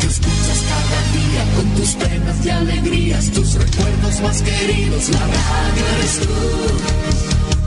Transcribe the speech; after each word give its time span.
que 0.00 0.06
escuchas 0.06 0.60
cada 0.72 1.00
día 1.12 1.42
con 1.56 1.66
tus 1.76 1.90
penas 1.94 2.36
y 2.44 2.50
alegrías, 2.50 3.30
tus 3.30 3.54
recuerdos 3.54 4.20
más 4.22 4.42
queridos. 4.42 5.08
La 5.10 5.20
radio 5.20 5.84
eres 5.96 6.14
tú. 6.20 6.34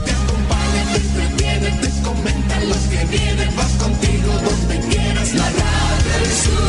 Te 0.04 0.10
acompaña, 0.10 0.82
te 0.92 0.98
entretiene, 1.04 1.70
te 1.82 2.02
comenta 2.02 2.60
lo 2.60 2.76
que 2.90 3.04
viene, 3.16 3.44
va 3.58 3.66
contigo 3.84 4.32
donde 4.48 4.76
quieras. 4.88 5.34
La 5.34 5.48
radio 5.48 6.10
eres 6.18 6.42
tú. 6.44 6.60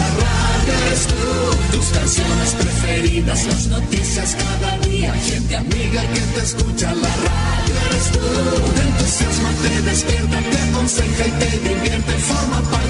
La 0.00 0.08
radio 0.24 0.72
eres 0.86 1.06
tú. 1.06 1.76
Tus 1.76 1.86
canciones 1.98 2.50
preferidas, 2.58 3.46
las 3.46 3.66
noticias 3.66 4.36
cada 4.36 4.78
día, 4.78 5.12
gente 5.14 5.56
amiga 5.56 6.02
que 6.14 6.20
te 6.20 6.40
escucha. 6.40 6.94
La 6.94 7.14
radio 7.28 7.74
eres 7.88 8.06
tú. 8.12 8.26
Te 8.74 8.82
entusiasma, 8.88 9.50
te 9.62 9.82
despierta, 9.82 10.38
te 10.50 10.58
aconseja 10.70 11.26
y 11.26 11.30
te 11.40 11.68
divierte, 11.68 12.12
forma 12.12 12.60
parte 12.70 12.89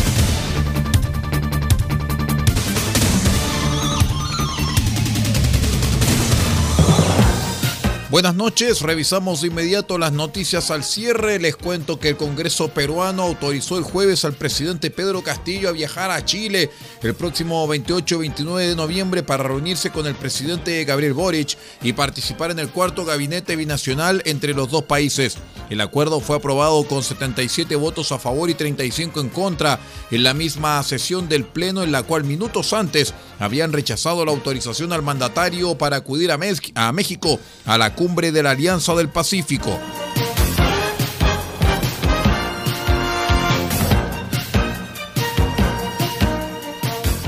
Buenas 8.11 8.35
noches, 8.35 8.81
revisamos 8.81 9.39
de 9.39 9.47
inmediato 9.47 9.97
las 9.97 10.11
noticias 10.11 10.69
al 10.69 10.83
cierre. 10.83 11.39
Les 11.39 11.55
cuento 11.55 11.97
que 11.97 12.09
el 12.09 12.17
Congreso 12.17 12.67
peruano 12.67 13.23
autorizó 13.23 13.77
el 13.77 13.85
jueves 13.85 14.25
al 14.25 14.33
presidente 14.33 14.91
Pedro 14.91 15.23
Castillo 15.23 15.69
a 15.69 15.71
viajar 15.71 16.11
a 16.11 16.25
Chile 16.25 16.69
el 17.03 17.13
próximo 17.13 17.65
28 17.69 18.15
y 18.15 18.19
29 18.19 18.67
de 18.67 18.75
noviembre 18.75 19.23
para 19.23 19.43
reunirse 19.43 19.91
con 19.91 20.07
el 20.07 20.15
presidente 20.15 20.83
Gabriel 20.83 21.13
Boric 21.13 21.57
y 21.81 21.93
participar 21.93 22.51
en 22.51 22.59
el 22.59 22.67
cuarto 22.67 23.05
gabinete 23.05 23.55
binacional 23.55 24.21
entre 24.25 24.53
los 24.53 24.69
dos 24.69 24.83
países. 24.83 25.37
El 25.71 25.79
acuerdo 25.79 26.19
fue 26.19 26.35
aprobado 26.35 26.83
con 26.83 27.01
77 27.01 27.77
votos 27.77 28.11
a 28.11 28.19
favor 28.19 28.49
y 28.49 28.55
35 28.55 29.21
en 29.21 29.29
contra 29.29 29.79
en 30.11 30.21
la 30.21 30.33
misma 30.33 30.83
sesión 30.83 31.29
del 31.29 31.45
Pleno 31.45 31.81
en 31.81 31.93
la 31.93 32.03
cual 32.03 32.25
minutos 32.25 32.73
antes 32.73 33.13
habían 33.39 33.71
rechazado 33.71 34.25
la 34.25 34.33
autorización 34.33 34.91
al 34.91 35.01
mandatario 35.01 35.77
para 35.77 35.95
acudir 35.95 36.29
a, 36.33 36.37
México 36.91 37.39
a 37.65 37.77
la 37.77 37.95
cumbre 37.95 38.33
de 38.33 38.43
la 38.43 38.51
Alianza 38.51 38.93
del 38.95 39.07
Pacífico. 39.07 39.79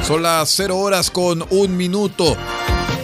Son 0.06 0.22
las 0.22 0.50
0 0.50 0.80
horas 0.80 1.10
con 1.12 1.46
un 1.50 1.78
minuto. 1.78 2.36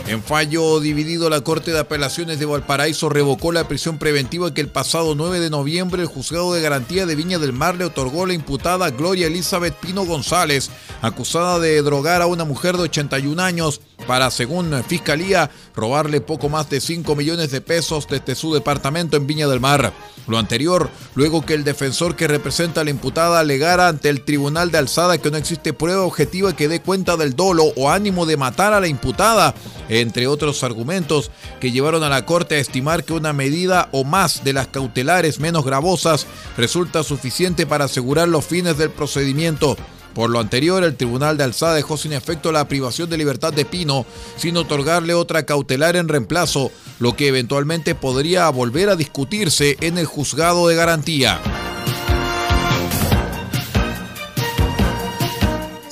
En 0.10 0.24
fallo 0.24 0.80
dividido, 0.80 1.30
la 1.30 1.42
Corte 1.42 1.70
de 1.70 1.78
Apelaciones 1.78 2.40
de 2.40 2.48
Valparaíso 2.48 3.10
revocó 3.10 3.52
la 3.52 3.68
prisión 3.68 4.00
preventiva 4.00 4.52
que 4.56 4.62
el 4.62 4.68
pasado 4.68 5.14
9 5.14 5.40
de 5.40 5.52
noviembre 5.52 6.02
el 6.02 6.08
juzgado 6.08 6.52
de 6.52 6.62
garantía 6.62 7.06
de 7.06 7.14
Viña 7.14 7.38
del 7.38 7.54
Mar 7.54 7.76
le 7.76 7.86
otorgó 7.86 8.24
a 8.24 8.28
la 8.30 8.34
imputada 8.34 8.90
Gloria 8.90 9.28
Elizabeth 9.28 9.76
Pino 9.76 10.08
González, 10.08 10.72
acusada 11.04 11.60
de 11.60 11.80
drogar 11.84 12.24
a 12.24 12.26
una 12.26 12.44
mujer 12.44 12.76
de 12.76 12.86
81 12.86 13.40
años 13.40 13.82
para, 14.10 14.32
según 14.32 14.84
Fiscalía, 14.88 15.52
robarle 15.76 16.20
poco 16.20 16.50
más 16.50 16.68
de 16.68 16.82
5 16.82 17.16
millones 17.16 17.52
de 17.52 17.62
pesos 17.62 18.08
desde 18.10 18.34
su 18.34 18.52
departamento 18.52 19.18
en 19.18 19.28
Viña 19.28 19.48
del 19.48 19.60
Mar. 19.60 19.94
Lo 20.26 20.40
anterior, 20.40 20.90
luego 21.14 21.46
que 21.46 21.54
el 21.54 21.64
defensor 21.64 22.16
que 22.16 22.28
representa 22.28 22.82
a 22.82 22.84
la 22.84 22.90
imputada 22.90 23.40
alegara 23.40 23.88
ante 23.88 24.10
el 24.10 24.26
Tribunal 24.26 24.72
de 24.72 24.80
Alzada 24.80 25.20
que 25.20 25.30
no 25.30 25.38
existe 25.38 25.74
prueba 25.74 26.02
objetiva 26.06 26.56
que 26.56 26.68
dé 26.68 26.82
cuenta 26.82 27.18
del 27.18 27.36
dolo 27.36 27.66
o 27.76 27.92
ánimo 27.92 28.26
de 28.26 28.36
matar 28.36 28.74
a 28.74 28.80
la 28.80 28.88
imputada, 28.88 29.54
entre 29.90 30.26
otros 30.26 30.64
argumentos 30.64 31.30
que 31.60 31.72
llevaron 31.72 32.02
a 32.02 32.10
la 32.10 32.26
Corte 32.26 32.56
a 32.56 32.60
estimar 32.60 33.04
que 33.04 33.14
una 33.14 33.32
medida 33.32 33.90
o 33.92 34.06
más 34.06 34.44
de 34.44 34.54
las 34.54 34.70
cautelares 34.70 35.40
menos 35.40 35.64
gravosas 35.64 36.26
resulta 36.58 37.04
suficiente 37.04 37.68
para 37.68 37.86
asegurar 37.86 38.28
los 38.28 38.44
fines 38.44 38.76
del 38.76 38.90
procedimiento. 38.90 39.78
Por 40.14 40.30
lo 40.30 40.40
anterior, 40.40 40.84
el 40.84 40.96
Tribunal 40.96 41.38
de 41.38 41.44
Alzada 41.44 41.76
dejó 41.76 41.98
sin 41.98 42.14
efecto 42.14 42.52
la 42.52 42.68
privación 42.68 43.10
de 43.10 43.18
libertad 43.18 43.54
de 43.54 43.66
Pino 43.66 44.06
sin 44.36 44.58
otorgarle 44.58 45.14
otra 45.14 45.46
cautelar 45.46 45.96
en 45.96 46.08
reemplazo, 46.08 46.72
lo 47.00 47.16
que 47.16 47.28
eventualmente 47.28 47.96
podría 47.96 48.50
volver 48.50 48.90
a 48.90 48.96
discutirse 48.96 49.78
en 49.82 49.98
el 49.98 50.06
juzgado 50.06 50.68
de 50.68 50.76
garantía. 50.76 51.40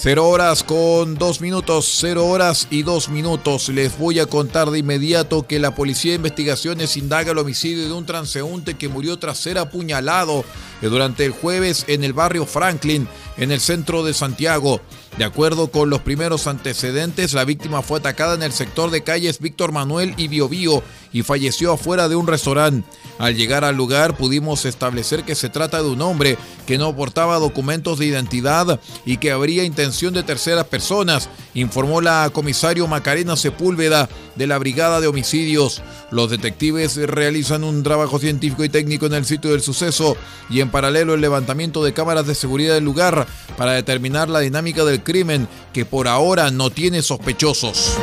Cero 0.09 0.29
horas 0.29 0.63
con 0.63 1.15
dos 1.15 1.41
minutos, 1.41 1.97
cero 1.99 2.27
horas 2.27 2.69
y 2.69 2.83
dos 2.83 3.09
minutos. 3.09 3.67
Les 3.67 3.97
voy 3.97 4.21
a 4.21 4.25
contar 4.25 4.71
de 4.71 4.79
inmediato 4.79 5.45
que 5.45 5.59
la 5.59 5.75
Policía 5.75 6.13
de 6.13 6.15
Investigaciones 6.15 6.95
indaga 6.95 7.33
el 7.33 7.37
homicidio 7.37 7.85
de 7.85 7.91
un 7.91 8.05
transeúnte 8.05 8.75
que 8.75 8.87
murió 8.87 9.19
tras 9.19 9.37
ser 9.37 9.57
apuñalado 9.57 10.45
durante 10.81 11.25
el 11.25 11.33
jueves 11.33 11.83
en 11.89 12.05
el 12.05 12.13
barrio 12.13 12.45
Franklin, 12.45 13.05
en 13.35 13.51
el 13.51 13.59
centro 13.59 14.01
de 14.05 14.13
Santiago. 14.13 14.79
De 15.17 15.25
acuerdo 15.25 15.71
con 15.71 15.89
los 15.89 16.01
primeros 16.01 16.45
antecedentes, 16.45 17.33
la 17.33 17.43
víctima 17.43 17.81
fue 17.81 17.97
atacada 17.97 18.35
en 18.35 18.43
el 18.43 18.51
sector 18.51 18.91
de 18.91 19.01
calles 19.01 19.39
Víctor 19.39 19.71
Manuel 19.71 20.13
y 20.15 20.27
Biobío 20.27 20.83
y 21.11 21.23
falleció 21.23 21.73
afuera 21.73 22.07
de 22.07 22.15
un 22.15 22.27
restaurante. 22.27 22.87
Al 23.17 23.35
llegar 23.35 23.63
al 23.63 23.75
lugar 23.75 24.15
pudimos 24.15 24.65
establecer 24.65 25.23
que 25.23 25.33
se 25.33 25.49
trata 25.49 25.81
de 25.81 25.89
un 25.89 26.01
hombre 26.03 26.37
que 26.67 26.77
no 26.77 26.95
portaba 26.95 27.39
documentos 27.39 27.97
de 27.97 28.05
identidad 28.05 28.79
y 29.05 29.17
que 29.17 29.31
habría 29.31 29.63
intención 29.63 30.13
de 30.13 30.21
terceras 30.21 30.65
personas, 30.65 31.29
informó 31.55 31.99
la 31.99 32.29
comisario 32.31 32.85
Macarena 32.85 33.35
Sepúlveda 33.35 34.07
de 34.35 34.45
la 34.45 34.59
Brigada 34.59 35.01
de 35.01 35.07
Homicidios. 35.07 35.81
Los 36.11 36.29
detectives 36.29 36.95
realizan 36.95 37.63
un 37.63 37.81
trabajo 37.81 38.19
científico 38.19 38.63
y 38.63 38.69
técnico 38.69 39.07
en 39.07 39.15
el 39.15 39.25
sitio 39.25 39.51
del 39.51 39.61
suceso 39.61 40.15
y 40.49 40.61
en 40.61 40.69
paralelo 40.69 41.15
el 41.15 41.21
levantamiento 41.21 41.83
de 41.83 41.93
cámaras 41.93 42.27
de 42.27 42.35
seguridad 42.35 42.75
del 42.75 42.83
lugar 42.83 43.25
para 43.57 43.71
determinar 43.71 44.29
la 44.29 44.41
dinámica 44.41 44.85
del 44.85 45.01
crimen 45.07 45.47
que 45.71 45.85
por 45.85 46.09
ahora 46.09 46.51
no 46.51 46.69
tiene 46.69 47.01
sospechosos. 47.01 47.97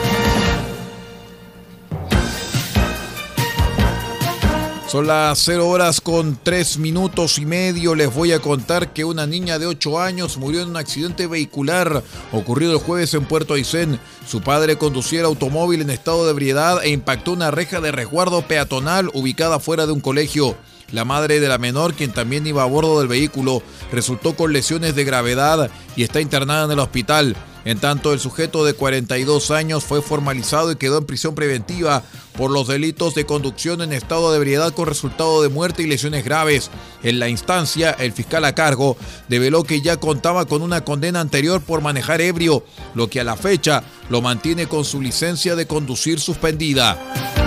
Son 4.88 5.06
las 5.06 5.38
0 5.40 5.68
horas 5.68 6.00
con 6.00 6.38
3 6.42 6.78
minutos 6.78 7.38
y 7.38 7.44
medio. 7.44 7.94
Les 7.94 8.14
voy 8.14 8.32
a 8.32 8.38
contar 8.38 8.94
que 8.94 9.04
una 9.04 9.26
niña 9.26 9.58
de 9.58 9.66
8 9.66 10.00
años 10.00 10.38
murió 10.38 10.62
en 10.62 10.70
un 10.70 10.76
accidente 10.78 11.26
vehicular 11.26 12.02
ocurrido 12.32 12.72
el 12.72 12.78
jueves 12.78 13.12
en 13.12 13.26
Puerto 13.26 13.52
Aysén. 13.52 14.00
Su 14.26 14.40
padre 14.40 14.78
conducía 14.78 15.20
el 15.20 15.26
automóvil 15.26 15.82
en 15.82 15.90
estado 15.90 16.24
de 16.24 16.30
ebriedad 16.30 16.82
e 16.82 16.88
impactó 16.88 17.32
una 17.32 17.50
reja 17.50 17.82
de 17.82 17.92
resguardo 17.92 18.46
peatonal 18.48 19.10
ubicada 19.12 19.60
fuera 19.60 19.84
de 19.84 19.92
un 19.92 20.00
colegio. 20.00 20.56
La 20.94 21.04
madre 21.04 21.40
de 21.40 21.48
la 21.48 21.58
menor, 21.58 21.94
quien 21.94 22.12
también 22.12 22.46
iba 22.46 22.62
a 22.62 22.66
bordo 22.66 23.00
del 23.00 23.08
vehículo, 23.08 23.64
resultó 23.90 24.36
con 24.36 24.52
lesiones 24.52 24.94
de 24.94 25.02
gravedad 25.02 25.68
y 25.96 26.04
está 26.04 26.20
internada 26.20 26.66
en 26.66 26.70
el 26.70 26.78
hospital. 26.78 27.34
En 27.64 27.80
tanto, 27.80 28.12
el 28.12 28.20
sujeto 28.20 28.64
de 28.64 28.74
42 28.74 29.50
años 29.50 29.82
fue 29.82 30.02
formalizado 30.02 30.70
y 30.70 30.76
quedó 30.76 30.98
en 30.98 31.06
prisión 31.06 31.34
preventiva 31.34 32.04
por 32.38 32.52
los 32.52 32.68
delitos 32.68 33.16
de 33.16 33.26
conducción 33.26 33.82
en 33.82 33.92
estado 33.92 34.30
de 34.30 34.36
ebriedad 34.36 34.72
con 34.72 34.86
resultado 34.86 35.42
de 35.42 35.48
muerte 35.48 35.82
y 35.82 35.88
lesiones 35.88 36.24
graves. 36.24 36.70
En 37.02 37.18
la 37.18 37.28
instancia, 37.28 37.90
el 37.90 38.12
fiscal 38.12 38.44
a 38.44 38.54
cargo 38.54 38.96
develó 39.28 39.64
que 39.64 39.80
ya 39.80 39.96
contaba 39.96 40.44
con 40.46 40.62
una 40.62 40.84
condena 40.84 41.20
anterior 41.20 41.60
por 41.60 41.80
manejar 41.80 42.20
ebrio, 42.20 42.64
lo 42.94 43.10
que 43.10 43.18
a 43.18 43.24
la 43.24 43.36
fecha 43.36 43.82
lo 44.10 44.22
mantiene 44.22 44.68
con 44.68 44.84
su 44.84 45.02
licencia 45.02 45.56
de 45.56 45.66
conducir 45.66 46.20
suspendida. 46.20 47.43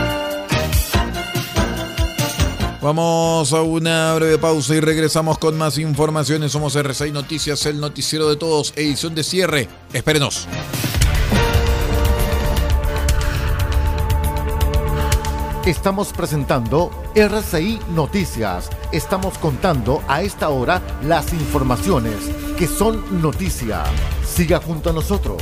Vamos 2.82 3.54
a 3.54 3.62
una 3.64 4.14
breve 4.14 4.38
pausa 4.38 4.76
y 4.76 4.80
regresamos 4.80 5.40
con 5.40 5.58
más 5.58 5.80
informaciones. 5.80 6.52
Somos 6.52 6.76
R6 6.76 7.12
Noticias, 7.12 7.66
el 7.66 7.80
noticiero 7.80 8.30
de 8.30 8.36
todos, 8.36 8.72
edición 8.76 9.16
de 9.16 9.24
cierre. 9.24 9.68
Espérenos. 9.94 10.48
Estamos 15.66 16.14
presentando 16.14 16.92
RCI 17.16 17.80
Noticias. 17.94 18.70
Estamos 18.92 19.38
contando 19.40 20.02
a 20.08 20.22
esta 20.22 20.50
hora 20.50 20.82
las 21.04 21.34
informaciones 21.34 22.16
que 22.58 22.68
son 22.68 23.22
noticia. 23.22 23.84
Siga 24.24 24.62
junto 24.62 24.92
a 24.92 24.94
nosotros. 24.94 25.42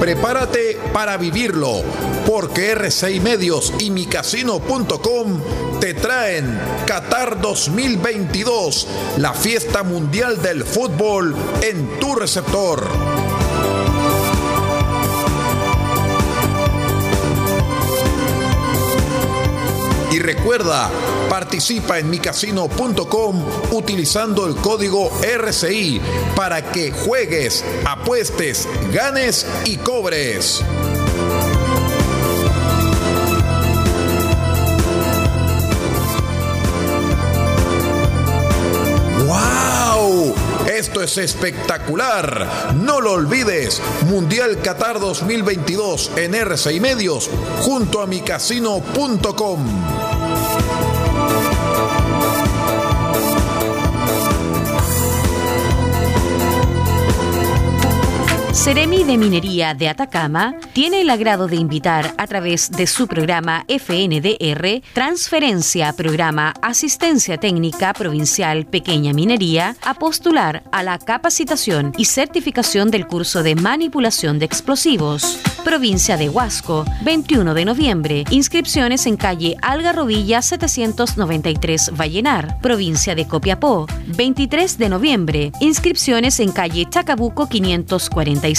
Prepárate 0.00 0.78
para 0.92 1.16
vivirlo, 1.16 1.82
porque 2.26 2.74
R6 2.74 3.20
Medios 3.20 3.74
y 3.78 3.90
micasino.com 3.90 5.40
te 5.80 5.94
traen 5.94 6.58
Qatar 6.86 7.40
2022, 7.40 8.86
la 9.18 9.34
fiesta 9.34 9.82
mundial 9.82 10.40
del 10.40 10.64
fútbol 10.64 11.36
en 11.62 12.00
tu 12.00 12.14
receptor. 12.14 12.88
Y 20.10 20.18
recuerda, 20.20 20.90
participa 21.28 21.98
en 21.98 22.10
micasino.com 22.10 23.44
utilizando 23.72 24.46
el 24.46 24.56
código 24.56 25.10
RCI 25.22 26.00
para 26.34 26.70
que 26.72 26.90
juegues, 26.90 27.64
apuestes, 27.84 28.68
ganes 28.92 29.46
y 29.64 29.76
cobres. 29.76 30.62
Esto 40.78 41.02
es 41.02 41.18
espectacular. 41.18 42.74
No 42.76 43.00
lo 43.00 43.14
olvides. 43.14 43.82
Mundial 44.06 44.62
Qatar 44.62 45.00
2022 45.00 46.12
en 46.14 46.36
RCI 46.36 46.78
Medios 46.78 47.28
junto 47.62 48.00
a 48.00 48.06
micasino.com. 48.06 49.97
Seremi 58.68 59.02
de 59.02 59.16
Minería 59.16 59.72
de 59.72 59.88
Atacama 59.88 60.54
tiene 60.74 61.00
el 61.00 61.08
agrado 61.08 61.48
de 61.48 61.56
invitar 61.56 62.14
a 62.18 62.26
través 62.26 62.70
de 62.70 62.86
su 62.86 63.08
programa 63.08 63.64
FNDR 63.66 64.82
Transferencia 64.92 65.94
Programa 65.94 66.52
Asistencia 66.60 67.38
Técnica 67.38 67.94
Provincial 67.94 68.66
Pequeña 68.66 69.14
Minería 69.14 69.74
a 69.80 69.94
postular 69.94 70.64
a 70.70 70.82
la 70.82 70.98
capacitación 70.98 71.94
y 71.96 72.04
certificación 72.04 72.90
del 72.90 73.06
curso 73.06 73.42
de 73.42 73.54
manipulación 73.54 74.38
de 74.38 74.44
explosivos. 74.44 75.40
Provincia 75.64 76.16
de 76.16 76.28
Huasco, 76.28 76.84
21 77.02 77.54
de 77.54 77.64
noviembre. 77.64 78.24
Inscripciones 78.30 79.06
en 79.06 79.16
calle 79.16 79.56
Algarrobilla 79.62 80.40
793 80.40 81.92
Vallenar. 81.94 82.60
Provincia 82.60 83.14
de 83.14 83.26
Copiapó, 83.26 83.86
23 84.06 84.78
de 84.78 84.88
noviembre. 84.88 85.52
Inscripciones 85.60 86.40
en 86.40 86.52
calle 86.52 86.86
Chacabuco 86.88 87.48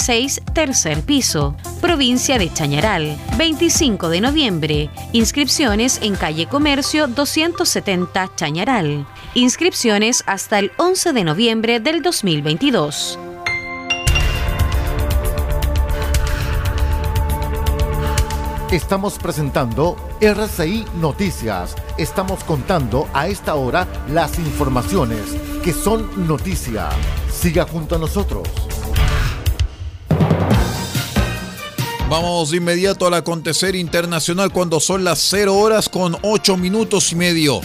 546 0.00 0.42
tercer 0.54 1.02
piso. 1.02 1.54
Provincia 1.80 2.38
de 2.38 2.52
Chañaral, 2.52 3.18
25 3.36 4.08
de 4.08 4.20
noviembre. 4.20 4.90
Inscripciones 5.12 6.00
en 6.02 6.16
calle 6.16 6.46
Comercio 6.46 7.06
270 7.06 8.32
Chañaral. 8.34 9.06
Inscripciones 9.34 10.24
hasta 10.26 10.58
el 10.58 10.72
11 10.78 11.12
de 11.12 11.24
noviembre 11.24 11.80
del 11.80 12.02
2022. 12.02 13.18
Estamos 18.70 19.18
presentando 19.18 19.96
RCI 20.20 20.86
Noticias. 20.94 21.74
Estamos 21.98 22.44
contando 22.44 23.08
a 23.12 23.26
esta 23.26 23.54
hora 23.56 23.86
las 24.08 24.38
informaciones 24.38 25.20
que 25.62 25.72
son 25.72 26.26
noticia. 26.28 26.88
Siga 27.30 27.66
junto 27.66 27.96
a 27.96 27.98
nosotros. 27.98 28.69
Vamos 32.10 32.50
de 32.50 32.56
inmediato 32.56 33.06
al 33.06 33.14
acontecer 33.14 33.76
internacional 33.76 34.50
cuando 34.50 34.80
son 34.80 35.04
las 35.04 35.20
0 35.30 35.56
horas 35.56 35.88
con 35.88 36.16
8 36.22 36.56
minutos 36.56 37.12
y 37.12 37.14
medio. 37.14 37.60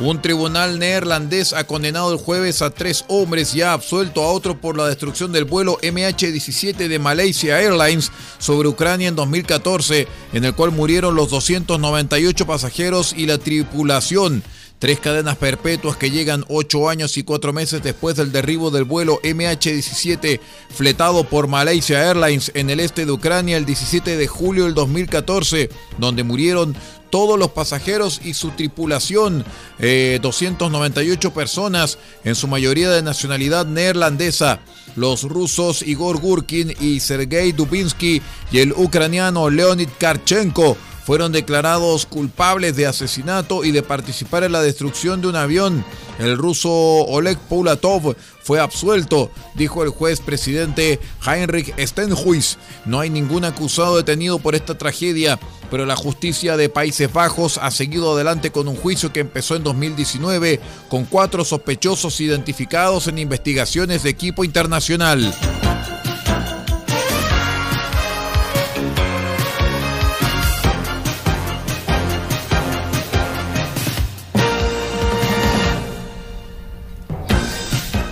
Un 0.00 0.20
tribunal 0.20 0.78
neerlandés 0.78 1.54
ha 1.54 1.64
condenado 1.64 2.12
el 2.12 2.18
jueves 2.18 2.60
a 2.60 2.68
tres 2.68 3.06
hombres 3.08 3.54
y 3.54 3.62
ha 3.62 3.72
absuelto 3.72 4.22
a 4.22 4.32
otro 4.32 4.60
por 4.60 4.76
la 4.76 4.86
destrucción 4.86 5.32
del 5.32 5.46
vuelo 5.46 5.78
MH17 5.80 6.88
de 6.88 6.98
Malaysia 6.98 7.58
Airlines 7.58 8.12
sobre 8.38 8.68
Ucrania 8.68 9.08
en 9.08 9.16
2014, 9.16 10.08
en 10.34 10.44
el 10.44 10.54
cual 10.54 10.72
murieron 10.72 11.14
los 11.14 11.30
298 11.30 12.46
pasajeros 12.46 13.14
y 13.16 13.24
la 13.24 13.38
tripulación. 13.38 14.42
Tres 14.82 14.98
cadenas 14.98 15.36
perpetuas 15.36 15.96
que 15.96 16.10
llegan 16.10 16.44
ocho 16.48 16.88
años 16.88 17.16
y 17.16 17.22
cuatro 17.22 17.52
meses 17.52 17.84
después 17.84 18.16
del 18.16 18.32
derribo 18.32 18.72
del 18.72 18.82
vuelo 18.82 19.20
MH17 19.22 20.40
fletado 20.70 21.22
por 21.22 21.46
Malaysia 21.46 22.04
Airlines 22.04 22.50
en 22.56 22.68
el 22.68 22.80
este 22.80 23.06
de 23.06 23.12
Ucrania 23.12 23.56
el 23.56 23.64
17 23.64 24.16
de 24.16 24.26
julio 24.26 24.64
del 24.64 24.74
2014, 24.74 25.70
donde 25.98 26.24
murieron 26.24 26.74
todos 27.10 27.38
los 27.38 27.52
pasajeros 27.52 28.20
y 28.24 28.34
su 28.34 28.50
tripulación, 28.50 29.44
eh, 29.78 30.18
298 30.20 31.32
personas, 31.32 31.98
en 32.24 32.34
su 32.34 32.48
mayoría 32.48 32.90
de 32.90 33.02
nacionalidad 33.02 33.66
neerlandesa. 33.66 34.58
Los 34.96 35.22
rusos 35.22 35.82
Igor 35.82 36.18
Gurkin 36.18 36.74
y 36.80 36.98
Sergei 36.98 37.52
Dubinsky 37.52 38.20
y 38.50 38.58
el 38.58 38.72
ucraniano 38.72 39.48
Leonid 39.48 39.90
Karchenko 40.00 40.76
fueron 41.04 41.32
declarados 41.32 42.06
culpables 42.06 42.76
de 42.76 42.86
asesinato 42.86 43.64
y 43.64 43.72
de 43.72 43.82
participar 43.82 44.44
en 44.44 44.52
la 44.52 44.62
destrucción 44.62 45.20
de 45.20 45.28
un 45.28 45.36
avión. 45.36 45.84
El 46.18 46.36
ruso 46.36 46.70
Oleg 46.70 47.38
Poulatov 47.38 48.14
fue 48.42 48.60
absuelto, 48.60 49.30
dijo 49.54 49.82
el 49.82 49.90
juez 49.90 50.20
presidente 50.20 51.00
Heinrich 51.26 51.74
Stenhuis. 51.78 52.58
No 52.84 53.00
hay 53.00 53.10
ningún 53.10 53.44
acusado 53.44 53.96
detenido 53.96 54.38
por 54.38 54.54
esta 54.54 54.78
tragedia, 54.78 55.38
pero 55.70 55.86
la 55.86 55.96
justicia 55.96 56.56
de 56.56 56.68
Países 56.68 57.12
Bajos 57.12 57.58
ha 57.58 57.70
seguido 57.70 58.14
adelante 58.14 58.50
con 58.52 58.68
un 58.68 58.76
juicio 58.76 59.12
que 59.12 59.20
empezó 59.20 59.56
en 59.56 59.64
2019 59.64 60.60
con 60.88 61.04
cuatro 61.04 61.44
sospechosos 61.44 62.20
identificados 62.20 63.08
en 63.08 63.18
investigaciones 63.18 64.02
de 64.02 64.10
equipo 64.10 64.44
internacional. 64.44 65.34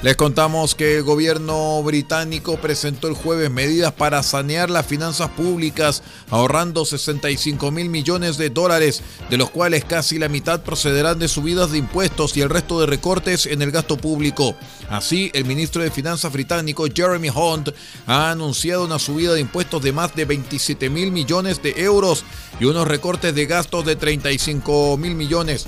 Les 0.02 0.16
contamos 0.16 0.74
que 0.74 0.96
el 0.96 1.02
gobierno 1.02 1.82
británico 1.82 2.56
presentó 2.56 3.06
el 3.06 3.12
jueves 3.12 3.50
medidas 3.50 3.92
para 3.92 4.22
sanear 4.22 4.70
las 4.70 4.86
finanzas 4.86 5.28
públicas, 5.28 6.02
ahorrando 6.30 6.86
65 6.86 7.70
mil 7.70 7.90
millones 7.90 8.38
de 8.38 8.48
dólares, 8.48 9.02
de 9.28 9.36
los 9.36 9.50
cuales 9.50 9.84
casi 9.84 10.18
la 10.18 10.30
mitad 10.30 10.62
procederán 10.62 11.18
de 11.18 11.28
subidas 11.28 11.70
de 11.70 11.76
impuestos 11.76 12.34
y 12.34 12.40
el 12.40 12.48
resto 12.48 12.80
de 12.80 12.86
recortes 12.86 13.44
en 13.44 13.60
el 13.60 13.72
gasto 13.72 13.98
público. 13.98 14.56
Así, 14.88 15.30
el 15.34 15.44
ministro 15.44 15.82
de 15.82 15.90
Finanzas 15.90 16.32
británico 16.32 16.86
Jeremy 16.86 17.28
Hunt 17.28 17.68
ha 18.06 18.30
anunciado 18.30 18.86
una 18.86 18.98
subida 18.98 19.34
de 19.34 19.40
impuestos 19.40 19.82
de 19.82 19.92
más 19.92 20.14
de 20.16 20.24
27 20.24 20.88
mil 20.88 21.12
millones 21.12 21.62
de 21.62 21.74
euros 21.76 22.24
y 22.58 22.64
unos 22.64 22.88
recortes 22.88 23.34
de 23.34 23.44
gastos 23.44 23.84
de 23.84 23.96
35 23.96 24.96
mil 24.96 25.14
millones. 25.14 25.66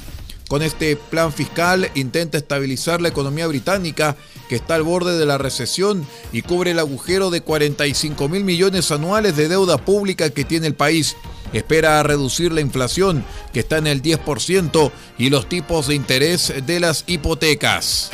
Con 0.52 0.60
este 0.60 0.96
plan 0.96 1.32
fiscal 1.32 1.90
intenta 1.94 2.36
estabilizar 2.36 3.00
la 3.00 3.08
economía 3.08 3.46
británica 3.46 4.18
que 4.50 4.56
está 4.56 4.74
al 4.74 4.82
borde 4.82 5.16
de 5.16 5.24
la 5.24 5.38
recesión 5.38 6.06
y 6.30 6.42
cubre 6.42 6.72
el 6.72 6.78
agujero 6.78 7.30
de 7.30 7.40
45 7.40 8.28
mil 8.28 8.44
millones 8.44 8.90
anuales 8.90 9.34
de 9.34 9.48
deuda 9.48 9.78
pública 9.78 10.28
que 10.28 10.44
tiene 10.44 10.66
el 10.66 10.74
país. 10.74 11.16
Espera 11.54 12.02
reducir 12.02 12.52
la 12.52 12.60
inflación 12.60 13.24
que 13.54 13.60
está 13.60 13.78
en 13.78 13.86
el 13.86 14.02
10% 14.02 14.92
y 15.16 15.30
los 15.30 15.48
tipos 15.48 15.86
de 15.86 15.94
interés 15.94 16.52
de 16.66 16.80
las 16.80 17.04
hipotecas. 17.06 18.10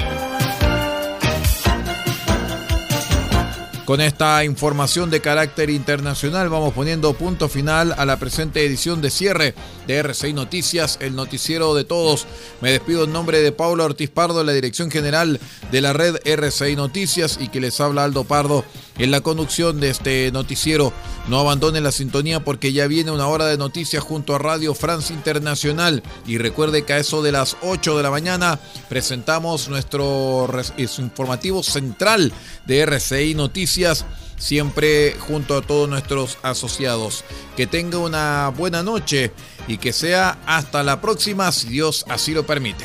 Con 3.89 4.03
esta 4.03 4.45
información 4.45 5.09
de 5.09 5.23
carácter 5.23 5.71
internacional 5.71 6.51
vamos 6.51 6.75
poniendo 6.75 7.15
punto 7.15 7.49
final 7.49 7.95
a 7.97 8.05
la 8.05 8.19
presente 8.19 8.63
edición 8.63 9.01
de 9.01 9.09
cierre 9.09 9.55
de 9.87 9.97
RCI 10.03 10.35
Noticias, 10.35 10.99
el 11.01 11.17
noticiero 11.17 11.75
de 11.75 11.85
todos. 11.85 12.27
Me 12.61 12.71
despido 12.71 13.05
en 13.05 13.15
nombre 13.15 13.41
de 13.41 13.51
Paula 13.51 13.87
Ortiz 13.87 14.11
Pardo, 14.11 14.45
la 14.45 14.53
dirección 14.53 14.91
general 14.91 15.41
de 15.73 15.81
la 15.81 15.95
red 15.95 16.17
RCI 16.23 16.77
Noticias 16.77 17.39
y 17.41 17.49
que 17.49 17.63
les 17.63 17.81
habla 17.81 18.05
Aldo 18.05 18.25
Pardo 18.25 18.63
en 18.99 19.11
la 19.11 19.21
conducción 19.21 19.81
de 19.81 19.91
este 19.91 20.31
noticiero. 20.33 20.93
No 21.29 21.41
abandonen 21.41 21.85
la 21.85 21.93
sintonía 21.93 22.45
porque 22.45 22.73
ya 22.73 22.87
viene 22.87 23.11
una 23.11 23.29
hora 23.29 23.47
de 23.47 23.57
noticias 23.57 24.03
junto 24.03 24.35
a 24.35 24.39
Radio 24.39 24.75
France 24.75 25.13
Internacional. 25.13 26.03
Y 26.27 26.39
recuerde 26.39 26.85
que 26.85 26.93
a 26.93 26.99
eso 26.99 27.23
de 27.23 27.33
las 27.33 27.57
8 27.63 27.97
de 27.97 28.03
la 28.03 28.11
mañana 28.11 28.59
presentamos 28.89 29.69
nuestro 29.69 30.49
informativo 30.77 31.63
central 31.63 32.33
de 32.67 32.81
RCI 32.81 33.35
Noticias 33.35 34.05
siempre 34.39 35.17
junto 35.19 35.57
a 35.57 35.63
todos 35.63 35.89
nuestros 35.89 36.39
asociados. 36.43 37.25
Que 37.57 37.67
tenga 37.67 37.99
una 37.99 38.49
buena 38.57 38.83
noche 38.83 39.33
y 39.67 39.79
que 39.79 39.93
sea 39.93 40.39
hasta 40.47 40.83
la 40.83 41.01
próxima 41.01 41.51
si 41.53 41.69
Dios 41.69 42.05
así 42.09 42.33
lo 42.33 42.47
permite. 42.47 42.85